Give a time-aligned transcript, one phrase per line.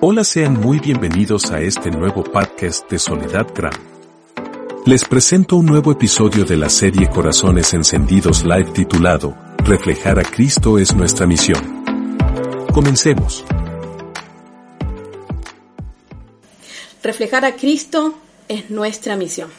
[0.00, 3.74] Hola, sean muy bienvenidos a este nuevo podcast de Soledad Gram.
[4.86, 10.78] Les presento un nuevo episodio de la serie Corazones Encendidos Live titulado Reflejar a Cristo
[10.78, 11.84] es nuestra misión.
[12.72, 13.44] Comencemos.
[17.02, 19.50] Reflejar a Cristo es nuestra misión.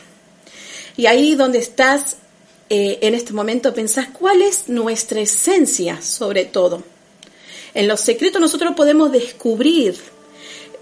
[0.96, 2.15] Y ahí donde estás
[2.69, 6.82] eh, en este momento pensás cuál es nuestra esencia sobre todo.
[7.74, 9.97] En los secretos nosotros podemos descubrir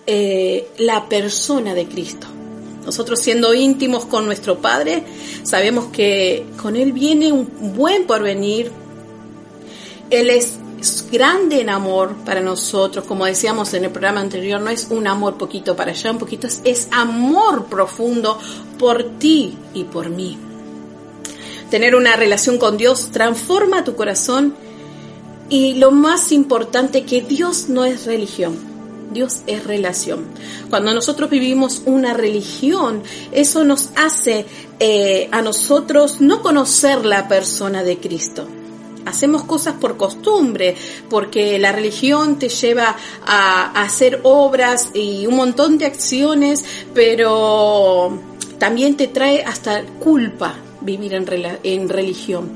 [0.07, 2.27] eh, la persona de Cristo.
[2.85, 5.03] Nosotros siendo íntimos con nuestro Padre,
[5.43, 8.71] sabemos que con Él viene un buen porvenir.
[10.09, 10.57] Él es
[11.11, 15.37] grande en amor para nosotros, como decíamos en el programa anterior, no es un amor
[15.37, 18.39] poquito para allá, un poquito, es, amor profundo
[18.79, 20.37] por ti y por mí.
[21.69, 24.55] Tener una relación con Dios transforma tu corazón
[25.49, 28.76] y lo más importante que Dios no es religión.
[29.17, 30.25] Dios es relación.
[30.69, 33.01] Cuando nosotros vivimos una religión,
[33.31, 34.45] eso nos hace
[34.79, 38.47] eh, a nosotros no conocer la persona de Cristo.
[39.05, 40.75] Hacemos cosas por costumbre,
[41.09, 48.19] porque la religión te lleva a, hacer obras y un montón de acciones, pero
[48.59, 51.25] también te trae hasta culpa vivir en,
[51.63, 52.51] en religión.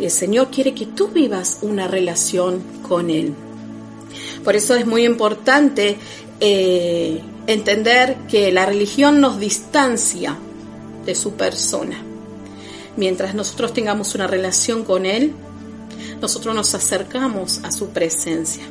[0.00, 3.32] El Señor quiere que tú vivas una relación con Él.
[4.44, 5.96] Por eso es muy importante
[6.40, 10.36] eh, entender que la religión nos distancia
[11.04, 12.02] de su persona.
[12.96, 15.32] Mientras nosotros tengamos una relación con Él,
[16.20, 18.64] nosotros nos acercamos a su presencia.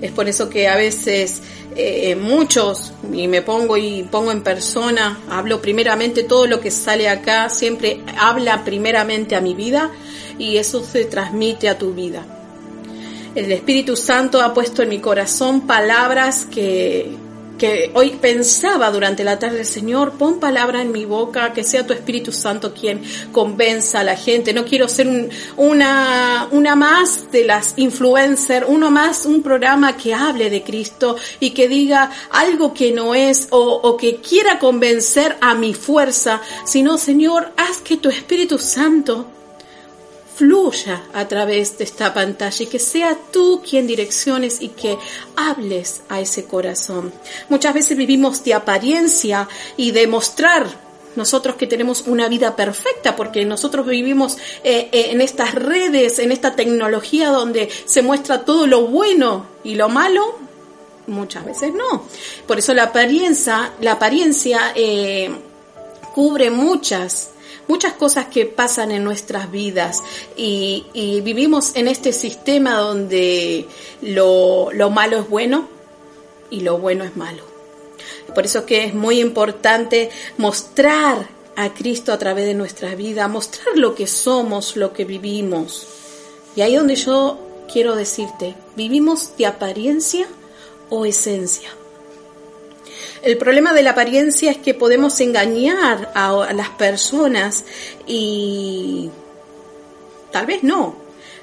[0.00, 1.40] Es por eso que a veces
[1.76, 7.08] eh, muchos, y me pongo y pongo en persona, hablo primeramente todo lo que sale
[7.08, 9.90] acá, siempre habla primeramente a mi vida
[10.38, 12.33] y eso se transmite a tu vida.
[13.34, 17.16] El Espíritu Santo ha puesto en mi corazón palabras que,
[17.58, 21.92] que hoy pensaba durante la tarde, Señor, pon palabra en mi boca, que sea tu
[21.92, 23.02] Espíritu Santo quien
[23.32, 24.54] convenza a la gente.
[24.54, 30.48] No quiero ser una, una más de las influencers, uno más, un programa que hable
[30.48, 35.54] de Cristo y que diga algo que no es o, o que quiera convencer a
[35.54, 39.33] mi fuerza, sino, Señor, haz que tu Espíritu Santo
[40.34, 44.98] fluya a través de esta pantalla y que sea tú quien direcciones y que
[45.36, 47.12] hables a ese corazón.
[47.48, 50.84] Muchas veces vivimos de apariencia y de mostrar
[51.16, 56.32] nosotros que tenemos una vida perfecta, porque nosotros vivimos eh, eh, en estas redes, en
[56.32, 60.38] esta tecnología donde se muestra todo lo bueno y lo malo,
[61.06, 62.04] muchas veces no.
[62.46, 65.30] Por eso la apariencia, la apariencia eh,
[66.14, 67.30] cubre muchas
[67.68, 70.02] muchas cosas que pasan en nuestras vidas
[70.36, 70.84] y,
[71.24, 73.66] vivimos en este sistema donde
[74.02, 75.68] lo, lo malo es bueno
[76.50, 77.42] y lo bueno es malo.
[78.34, 83.76] Por eso que es muy importante mostrar a Cristo a través de nuestra vida, mostrar
[83.76, 85.86] lo que somos, lo que vivimos.
[86.56, 87.38] Y ahí donde yo
[87.72, 90.26] quiero decirte, ¿vivimos de apariencia
[90.90, 91.70] o esencia?
[93.22, 97.64] El problema de la apariencia es que podemos engañar a, las personas
[98.06, 99.10] y
[100.30, 100.96] tal vez no,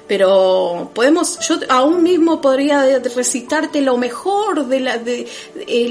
[0.06, 5.26] pero podemos, yo aún mismo podría recitarte lo mejor de las de,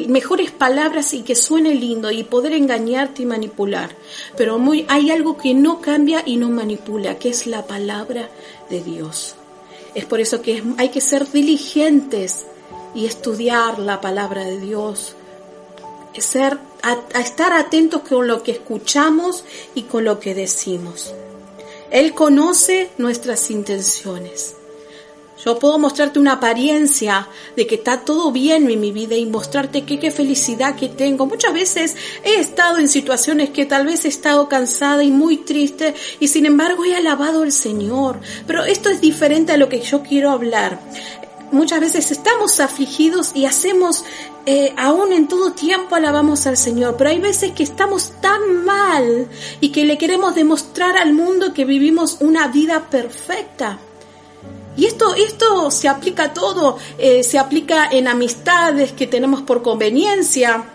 [0.07, 3.95] mejores palabras y que suene lindo y poder engañarte y manipular.
[4.38, 8.29] Pero hay algo que no cambia y no manipula, que es la palabra
[8.69, 9.35] de Dios.
[9.93, 12.45] Es por eso que hay que ser diligentes
[12.93, 15.16] y estudiar la palabra de Dios,
[16.19, 19.45] ser, a, estar atentos con lo que escuchamos
[19.75, 21.13] y con lo que decimos.
[21.91, 24.55] Él conoce nuestras intenciones.
[25.44, 29.85] Yo puedo mostrarte una apariencia de que está todo bien en mi vida y mostrarte
[29.85, 31.25] qué, qué felicidad que tengo.
[31.25, 35.95] Muchas veces he estado en situaciones que tal vez he estado cansada y muy triste
[36.19, 38.19] y sin embargo he alabado al Señor.
[38.45, 40.79] Pero esto es diferente a lo que yo quiero hablar
[41.52, 44.03] muchas veces estamos afligidos y hacemos,
[44.46, 49.28] eh, aún en todo tiempo alabamos al Señor, pero hay veces que estamos tan mal
[49.59, 53.79] y que le queremos demostrar al mundo que vivimos una vida perfecta.
[54.78, 59.61] Y esto, esto se aplica a todo, eh, se aplica en amistades que tenemos por
[59.61, 60.66] conveniencia.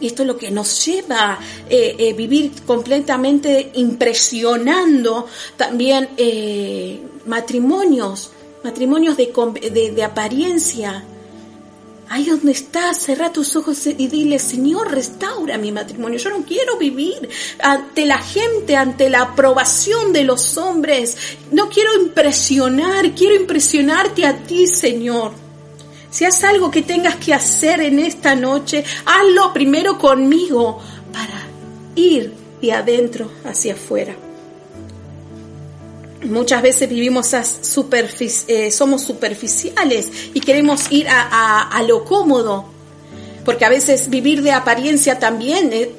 [0.00, 1.38] Y esto es lo que nos lleva a
[1.68, 5.26] eh, vivir completamente impresionando
[5.56, 6.08] también
[7.26, 8.30] matrimonios
[8.62, 11.04] matrimonios de, de, apariencia.
[12.12, 16.18] Ahí donde estás, cerra tus ojos y dile, Señor, restaura mi matrimonio.
[16.18, 17.28] Yo no quiero vivir
[17.62, 21.16] ante la gente, ante la aprobación de los hombres.
[21.52, 25.30] No quiero impresionar, quiero impresionarte a ti, Señor.
[26.10, 30.80] Si es algo que tengas que hacer en esta noche, hazlo primero conmigo
[31.12, 31.46] para
[31.94, 34.16] ir de adentro hacia afuera.
[36.22, 42.66] Muchas veces vivimos a eh, somos superficiales y queremos ir a, lo cómodo,
[43.44, 45.90] porque a veces vivir de apariencia también eh,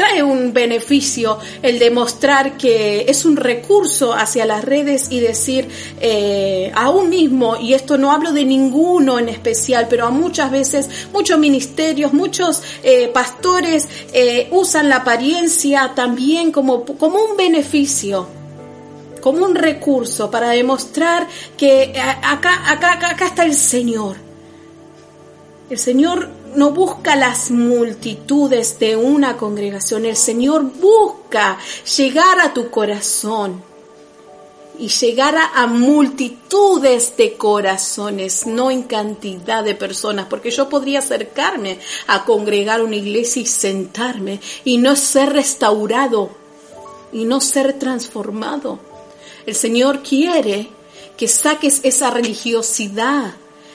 [0.00, 5.68] trae un beneficio el demostrar que es un recurso hacia las redes y decir
[6.00, 10.50] eh, a un mismo, y esto no hablo de ninguno en especial, pero a muchas
[10.50, 18.39] veces muchos ministerios, muchos eh, pastores eh, usan la apariencia también como, como un beneficio
[19.20, 21.26] como un recurso para demostrar
[21.56, 24.16] que acá, acá, acá, acá está el Señor.
[25.68, 31.58] El Señor no busca las multitudes de una congregación, el Señor busca
[31.96, 33.62] llegar a tu corazón
[34.80, 41.78] y llegar a, multitudes de corazones, no en cantidad de personas, porque yo podría acercarme
[42.06, 46.30] a congregar una iglesia y sentarme y no ser restaurado
[47.12, 48.89] y no ser transformado.
[49.46, 50.68] El Señor quiere
[51.16, 53.34] que saques esa religiosidad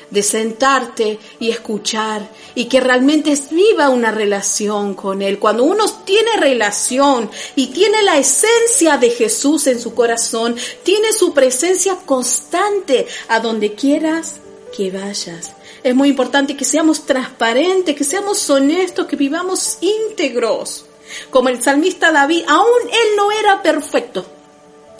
[0.09, 5.39] de sentarte y escuchar y que realmente viva una relación con Él.
[5.39, 11.33] Cuando uno tiene relación y tiene la esencia de Jesús en su corazón, tiene su
[11.33, 14.35] presencia constante a donde quieras
[14.75, 15.51] que vayas.
[15.83, 20.85] Es muy importante que seamos transparentes, que seamos honestos, que vivamos íntegros.
[21.29, 24.25] Como el salmista David, aún él no era perfecto,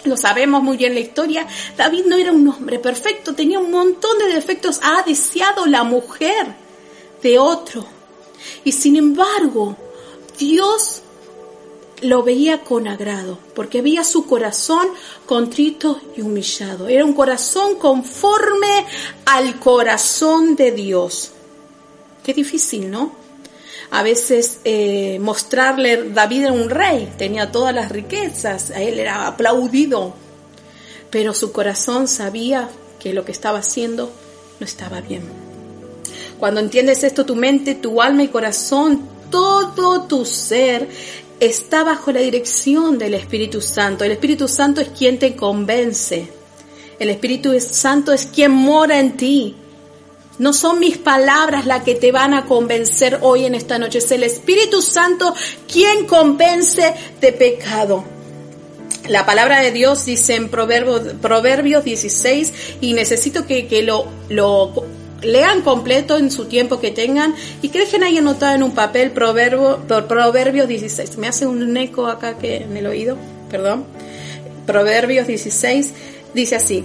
[0.05, 1.47] lo sabemos muy bien la historia,
[1.77, 6.55] David no era un hombre perfecto, tenía un montón de defectos, ha deseado la mujer
[7.21, 7.85] de otro.
[8.63, 9.75] Y sin embargo,
[10.37, 11.01] Dios
[12.01, 14.87] lo veía con agrado, porque veía su corazón
[15.25, 16.87] contrito y humillado.
[16.87, 18.85] Era un corazón conforme
[19.25, 21.31] al corazón de Dios.
[22.23, 23.24] Qué difícil, ¿no?
[23.91, 29.27] A veces eh, mostrarle David era un rey, tenía todas las riquezas, a él era
[29.27, 30.13] aplaudido,
[31.09, 34.11] pero su corazón sabía que lo que estaba haciendo
[34.59, 35.23] no estaba bien.
[36.39, 40.89] Cuando entiendes esto, tu mente, tu alma y corazón, todo tu ser
[41.39, 44.03] está bajo la dirección del Espíritu Santo.
[44.03, 46.27] El Espíritu Santo es quien te convence.
[46.99, 49.55] El Espíritu Santo es quien mora en ti.
[50.37, 53.99] No son mis palabras las que te van a convencer hoy en esta noche.
[53.99, 55.33] Es el Espíritu Santo
[55.71, 58.03] quien convence de pecado.
[59.07, 64.73] La palabra de Dios dice en Proverbios, 16 y necesito que, lo, lo
[65.21, 69.11] lean completo en su tiempo que tengan y que dejen ahí anotado en un papel
[69.11, 71.17] Proverbio, Proverbios 16.
[71.17, 73.15] Me hace un eco acá que en el oído,
[73.49, 73.85] perdón.
[74.65, 75.91] Proverbios 16
[76.33, 76.83] dice así,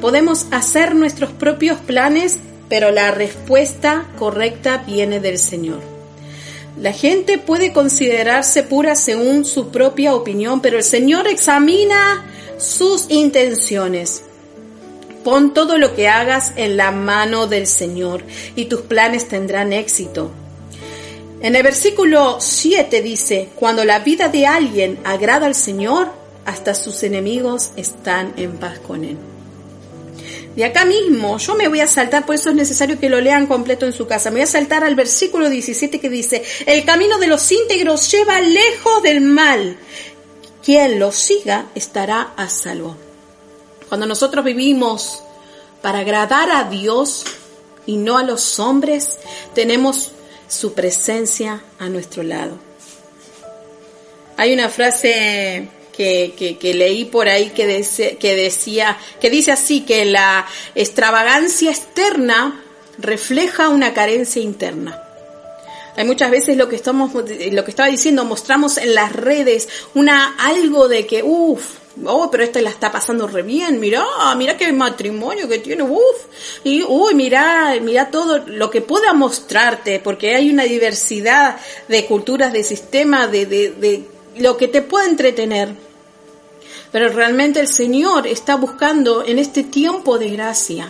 [0.00, 5.80] podemos hacer nuestros propios planes pero la respuesta correcta viene del Señor.
[6.80, 12.24] La gente puede considerarse pura según su propia opinión, pero el Señor examina
[12.58, 14.22] sus intenciones.
[15.24, 18.22] Pon todo lo que hagas en la mano del Señor
[18.54, 20.30] y tus planes tendrán éxito.
[21.40, 26.08] En el versículo 7 dice, cuando la vida de alguien agrada al Señor,
[26.44, 29.16] hasta sus enemigos están en paz con él.
[30.56, 33.46] De acá mismo, yo me voy a saltar, por eso es necesario que lo lean
[33.46, 34.30] completo en su casa.
[34.30, 38.40] Me voy a saltar al versículo 17 que dice, el camino de los íntegros lleva
[38.40, 39.76] lejos del mal.
[40.64, 42.96] Quien lo siga estará a salvo.
[43.90, 45.22] Cuando nosotros vivimos
[45.82, 47.24] para agradar a Dios
[47.84, 49.18] y no a los hombres,
[49.54, 50.12] tenemos
[50.48, 52.58] su presencia a nuestro lado.
[54.38, 57.84] Hay una frase que, leí por ahí que,
[58.18, 62.62] que decía, que dice así, que la extravagancia externa
[62.98, 65.02] refleja una carencia interna.
[65.96, 70.36] Hay muchas veces lo que estamos, lo que estaba diciendo, mostramos en las redes una
[70.38, 74.04] algo de que, uff, oh, pero esta la está pasando re bien, mirá,
[74.36, 76.26] mirá qué matrimonio que tiene, uff,
[76.64, 81.56] y uy, mirá, mirá todo lo que pueda mostrarte, porque hay una diversidad
[81.88, 84.04] de culturas, de sistemas, de, de, de
[84.38, 85.85] lo que te puede entretener.
[86.96, 90.88] Pero realmente el Señor está buscando en este tiempo de gracia,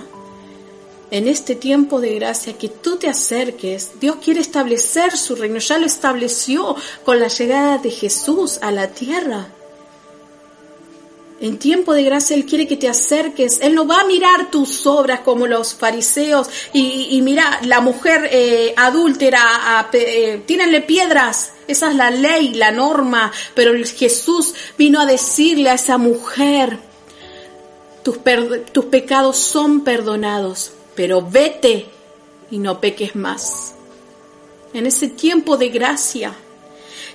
[1.11, 3.91] en este tiempo de gracia, que tú te acerques.
[3.99, 8.87] Dios quiere establecer su reino, ya lo estableció con la llegada de Jesús a la
[8.87, 9.49] tierra.
[11.39, 13.61] En tiempo de gracia Él quiere que te acerques.
[13.61, 18.73] Él no va a mirar tus obras como los fariseos y, mira, la mujer eh,
[18.77, 21.53] adúltera, eh, tírenle piedras.
[21.69, 23.33] Esa es la ley, la norma.
[23.55, 26.79] Pero Jesús vino a decirle a esa mujer,
[28.03, 28.19] tus,
[28.73, 31.87] tus pecados son perdonados, pero vete
[32.51, 33.75] y no peques más.
[34.73, 36.35] En ese tiempo de gracia,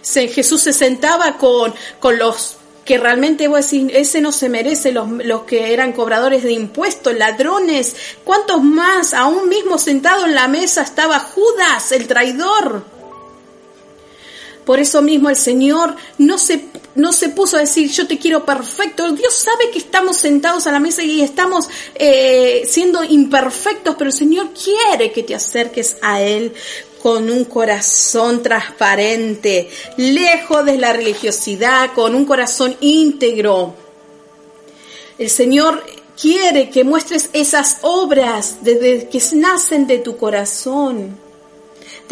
[0.04, 4.92] Jesús se sentaba con, con los que realmente voy a decir, ese no se merece,
[4.92, 9.14] los, los, que eran cobradores de impuestos, ladrones, ¿cuántos más?
[9.14, 12.84] Aún mismo sentado en la mesa estaba Judas, el traidor.
[14.66, 16.66] Por eso mismo el Señor no se,
[16.96, 19.12] no se puso a decir yo te quiero perfecto.
[19.12, 24.16] Dios sabe que estamos sentados a la mesa y estamos eh, siendo imperfectos, pero el
[24.16, 26.54] Señor quiere que te acerques a Él
[27.02, 33.74] con un corazón transparente, lejos de la religiosidad, con un corazón íntegro.
[35.18, 35.84] El Señor
[36.20, 41.18] quiere que muestres esas obras desde que nacen de tu corazón.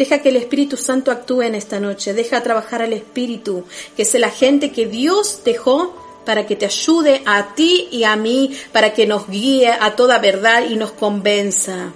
[0.00, 2.14] Deja que el Espíritu Santo actúe en esta noche.
[2.14, 3.64] Deja trabajar al Espíritu,
[3.94, 8.16] que es la gente que Dios dejó para que te ayude a ti y a
[8.16, 11.92] mí, para que nos guíe a toda verdad y nos convenza.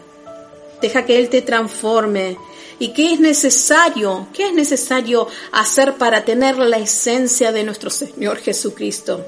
[0.82, 2.36] Deja que Él te transforme.
[2.78, 4.28] ¿Y qué es necesario?
[4.34, 9.24] ¿Qué es necesario hacer para tener la esencia de nuestro Señor Jesucristo?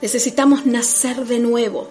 [0.00, 1.88] Necesitamos nacer de nuevo.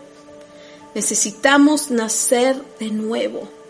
[0.95, 3.60] Necesitamos nacer de nuevo.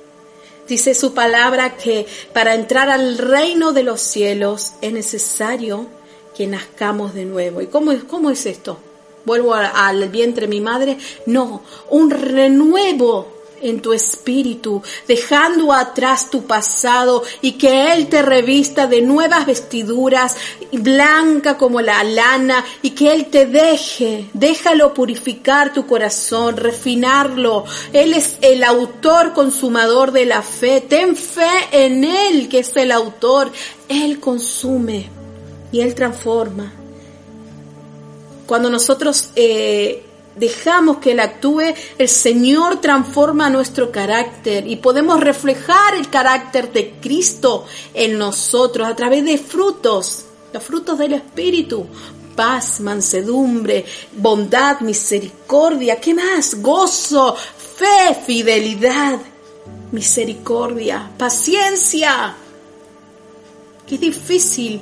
[0.71, 5.85] Dice su palabra que para entrar al reino de los cielos es necesario
[6.33, 7.61] que nazcamos de nuevo.
[7.61, 8.77] ¿Y cómo es, cómo es esto?
[9.25, 10.97] ¿Vuelvo al vientre de mi madre?
[11.25, 18.87] No, un renuevo en tu espíritu, dejando atrás tu pasado y que Él te revista
[18.87, 20.35] de nuevas vestiduras,
[20.71, 27.65] blanca como la lana, y que Él te deje, déjalo purificar tu corazón, refinarlo.
[27.93, 30.81] Él es el autor consumador de la fe.
[30.81, 33.51] Ten fe en Él, que es el autor.
[33.87, 35.09] Él consume
[35.71, 36.73] y Él transforma.
[38.45, 40.03] Cuando nosotros eh,
[40.35, 46.95] dejamos que Él actúe, el Señor transforma nuestro carácter y podemos reflejar el carácter de
[47.01, 51.85] Cristo en nosotros a través de frutos, los frutos del Espíritu.
[52.35, 56.61] Paz, mansedumbre, bondad, misericordia, ¿qué más?
[56.61, 59.19] Gozo, fe, fidelidad,
[59.91, 62.33] misericordia, paciencia.
[63.85, 64.81] Qué difícil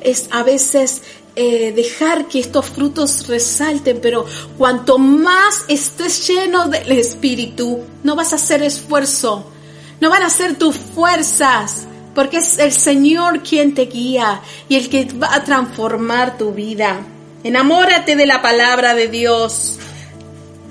[0.00, 1.02] es a veces
[1.38, 4.24] eh, dejar que estos frutos resalten, pero
[4.56, 9.44] cuanto más estés lleno del Espíritu, no vas a hacer esfuerzo,
[10.00, 14.40] no van a ser tus fuerzas, porque es el Señor quien te guía
[14.70, 17.02] y el que va a transformar tu vida.
[17.44, 19.78] Enamórate de la palabra de Dios.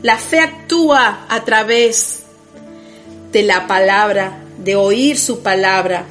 [0.02, 2.24] La fe actúa a través
[3.32, 6.06] de la palabra, de oír su palabra.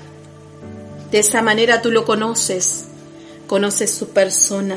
[1.10, 2.84] De esa manera tú lo conoces
[3.54, 4.76] conoces su persona.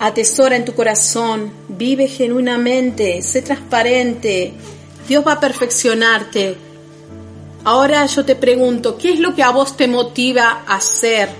[0.00, 4.52] Atesora en tu corazón, vive genuinamente, sé transparente.
[5.08, 6.58] Dios va a perfeccionarte.
[7.64, 11.30] Ahora yo te pregunto, ¿qué es lo que a vos te motiva a hacer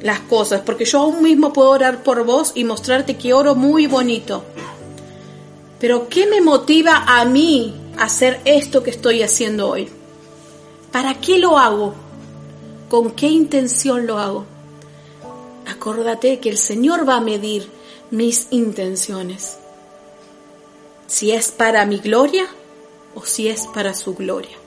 [0.00, 0.60] las cosas?
[0.64, 4.44] Porque yo aún mismo puedo orar por vos y mostrarte que oro muy bonito.
[5.80, 9.88] Pero ¿qué me motiva a mí a hacer esto que estoy haciendo hoy?
[10.92, 11.94] ¿Para qué lo hago?
[12.88, 14.57] ¿Con qué intención lo hago?
[15.88, 17.66] Acórdate que el Señor va a medir
[18.10, 19.56] mis intenciones.
[21.06, 22.46] Si es para mi gloria
[23.14, 24.58] o si es para su gloria.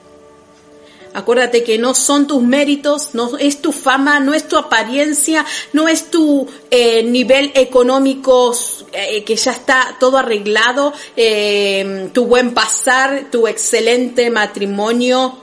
[1.14, 5.86] Acuérdate que no son tus méritos, no es tu fama, no es tu apariencia, no
[5.86, 8.52] es tu eh, nivel económico
[8.92, 15.38] eh, que ya está todo arreglado, eh, tu buen pasar, tu excelente matrimonio.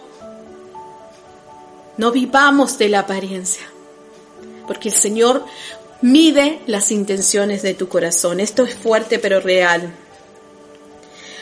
[1.95, 3.65] No vivamos de la apariencia
[4.70, 5.44] porque el Señor
[6.02, 8.40] mide las intenciones de tu corazón.
[8.40, 9.92] Esto es fuerte pero real.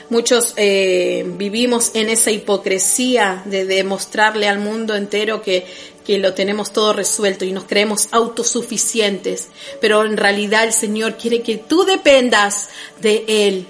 [0.10, 5.66] Muchos eh, vivimos en esa hipocresía de demostrarle al mundo entero que,
[6.06, 9.50] que lo tenemos todo resuelto y nos creemos autosuficientes,
[9.82, 12.70] pero en realidad el Señor quiere que tú dependas
[13.02, 13.68] de Él.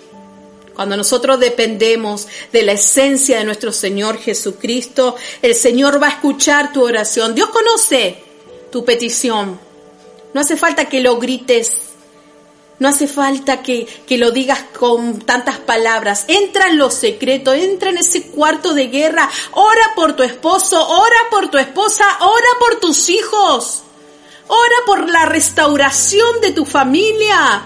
[0.76, 6.72] Cuando nosotros dependemos de la esencia de nuestro Señor Jesucristo, el Señor va a escuchar
[6.72, 7.34] tu oración.
[7.34, 8.27] Dios conoce
[8.72, 9.60] tu petición.
[10.34, 11.82] No hace falta que lo grites,
[12.80, 16.26] no hace falta que, que, lo digas con tantas palabras.
[16.28, 19.30] Entra en lo secreto, entra en ese cuarto de guerra.
[19.54, 23.82] Ora por tu esposo, ora por tu esposa, ora por tus hijos.
[24.48, 27.64] Ora por la restauración de tu familia.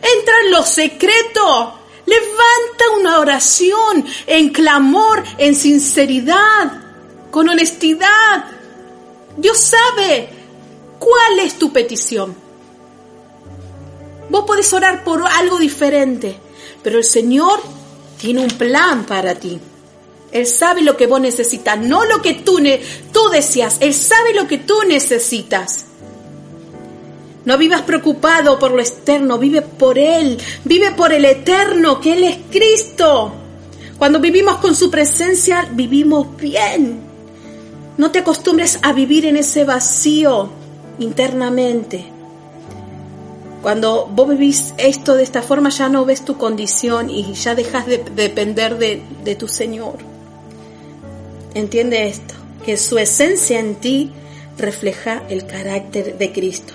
[0.00, 1.74] Entra en lo secreto.
[2.06, 6.80] Levanta una oración en clamor, en sinceridad,
[7.30, 8.57] con honestidad.
[9.38, 10.28] Dios sabe
[10.98, 12.34] cuál es tu petición.
[14.28, 16.36] Vos podés orar por algo diferente,
[16.82, 17.60] pero el Señor
[18.20, 19.58] tiene un plan para ti.
[20.32, 22.58] Él sabe lo que vos necesitas, no lo que tú,
[23.12, 23.78] tú deseas.
[23.80, 25.86] Él sabe lo que tú necesitas.
[27.44, 32.24] No vivas preocupado por lo externo, vive por Él, vive por el eterno, que Él
[32.24, 33.32] es Cristo.
[33.96, 37.07] Cuando vivimos con su presencia, vivimos bien.
[37.98, 40.48] No te acostumbres a vivir en ese vacío
[41.00, 42.04] internamente.
[43.60, 47.86] Cuando vos vivís esto de esta forma, ya no ves tu condición y ya dejas
[47.86, 49.96] de depender de, de tu Señor.
[51.54, 54.12] Entiende esto, que su esencia en ti
[54.56, 56.74] refleja el carácter de Cristo.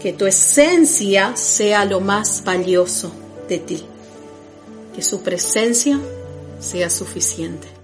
[0.00, 3.12] Que tu esencia sea lo más valioso
[3.46, 3.84] de ti.
[4.94, 6.00] Que su presencia
[6.60, 7.79] sea suficiente.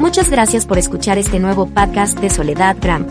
[0.00, 3.06] Muchas gracias por escuchar este nuevo podcast de Soledad Gram.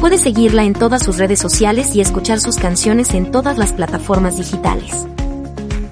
[0.00, 4.36] Puedes seguirla en todas sus redes sociales y escuchar sus canciones en todas las plataformas
[4.36, 5.06] digitales.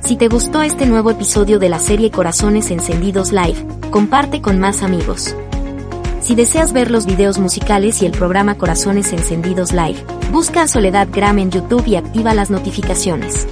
[0.04, 4.82] Si te gustó este nuevo episodio de la serie Corazones Encendidos Live, comparte con más
[4.82, 5.34] amigos.
[6.20, 11.08] Si deseas ver los videos musicales y el programa Corazones Encendidos Live, busca a Soledad
[11.10, 13.46] Gram en YouTube y activa las notificaciones.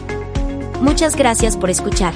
[0.81, 2.13] Muchas gracias por escuchar.